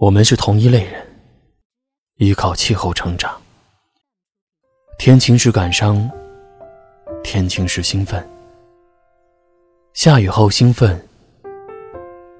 [0.00, 1.06] 我们是同一类人，
[2.16, 3.38] 依靠气候成长。
[4.98, 6.10] 天晴时感伤，
[7.22, 8.26] 天晴时兴奋，
[9.92, 10.98] 下雨后兴奋，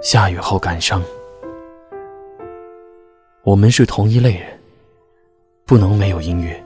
[0.00, 1.02] 下雨后感伤。
[3.42, 4.56] 我们是同一类人，
[5.66, 6.64] 不能没有音乐。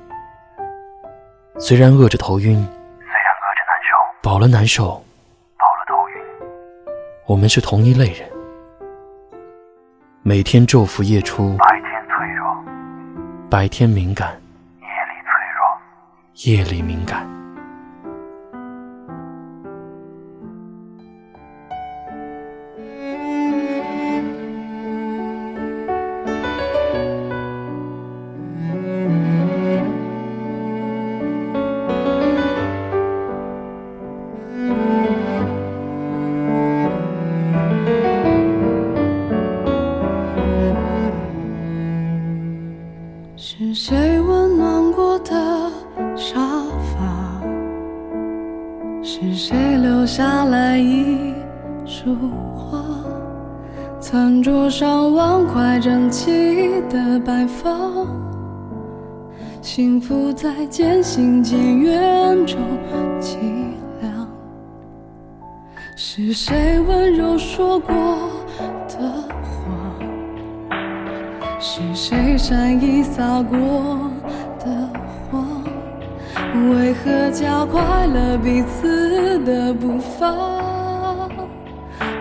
[1.58, 6.16] 虽然饿着头晕，虽然饿着难受，饱了难受，饱了头晕。
[7.24, 8.30] 我们是同一类人。
[10.24, 12.64] 每天昼伏夜出，白天脆弱，
[13.50, 14.28] 白天敏感，
[14.78, 17.41] 夜里脆弱，夜里敏感。
[43.44, 45.34] 是谁温暖过的
[46.14, 47.42] 沙发？
[49.02, 51.34] 是谁留下来一
[51.84, 52.16] 束
[52.54, 52.84] 花？
[53.98, 58.06] 餐桌上碗筷整齐的摆放，
[59.60, 62.60] 幸福在渐行渐远中
[63.20, 63.38] 凄
[64.00, 64.28] 凉。
[65.96, 67.92] 是谁温柔说过
[71.74, 74.10] 是谁善意撒过
[74.58, 74.66] 的
[75.30, 75.64] 谎？
[76.70, 80.28] 为何加快了彼此的步伐？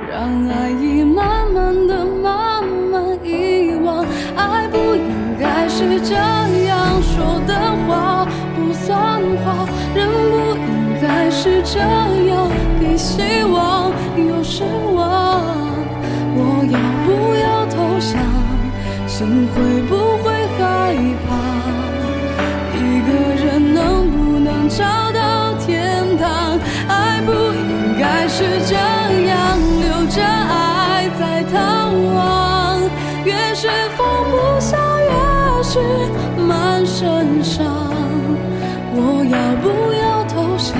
[0.09, 4.05] 让爱意慢慢的、慢慢遗忘。
[4.37, 7.53] 爱不应该是这样说的
[7.85, 9.67] 话，不算话。
[9.93, 12.47] 人不应该是这样
[12.79, 14.63] 给希望又失
[14.95, 15.43] 望。
[16.37, 18.40] 我要不要投降？
[19.21, 20.95] 心会不会害
[21.27, 21.29] 怕？
[22.75, 26.57] 一个人能不能找到天堂？
[26.87, 28.73] 爱不应该是这
[29.27, 32.81] 样，留着爱在逃亡。
[33.23, 35.77] 越是放不下，越是
[36.41, 37.63] 满身伤。
[38.95, 40.75] 我要不要投降？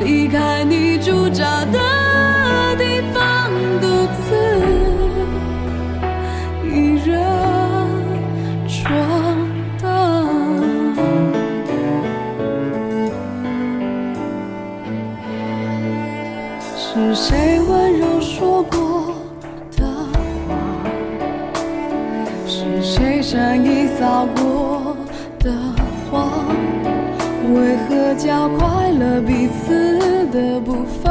[0.00, 1.93] 离开你驻扎的。
[22.56, 24.96] 是谁善意撒过
[25.40, 25.50] 的
[26.08, 26.46] 谎？
[27.52, 31.03] 为何加快了彼此的步伐？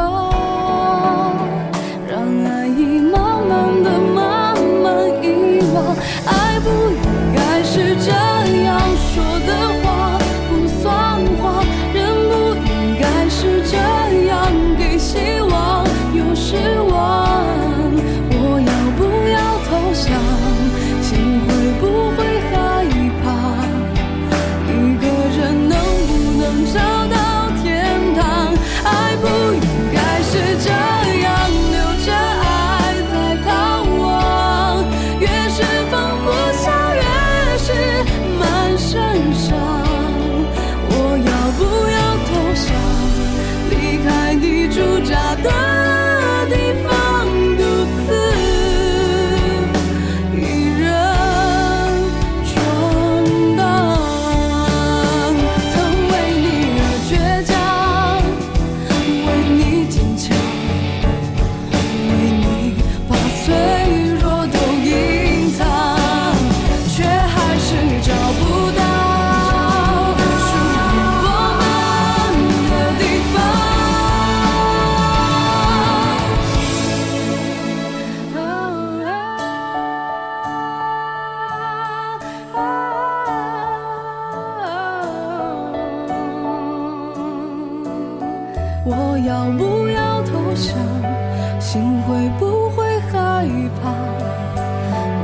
[45.14, 45.73] já dá.
[89.26, 90.76] 要不要投降
[91.58, 93.48] 心会不会害
[93.82, 93.84] 怕？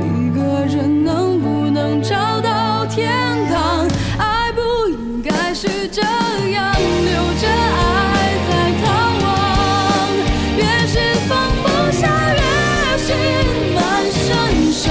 [0.02, 3.10] 一个人能不能找到天
[3.48, 3.86] 堂？
[4.18, 8.50] 爱不应该是这样留着爱在
[8.80, 8.88] 逃
[9.22, 9.28] 亡。
[10.56, 10.98] 越是
[11.28, 11.30] 放
[11.62, 12.40] 不下越
[12.96, 13.12] 是
[13.74, 13.78] 满
[14.10, 14.82] 身伤。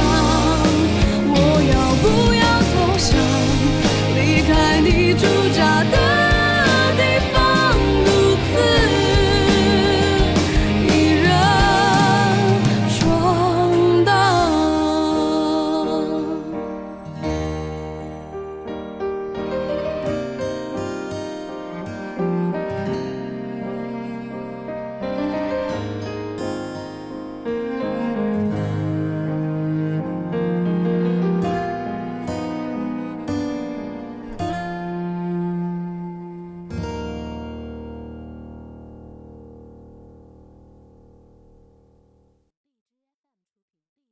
[1.33, 1.35] 我
[1.73, 1.73] 要
[2.03, 3.09] 不要投降？
[4.15, 5.25] 离开你驻
[5.55, 5.97] 扎的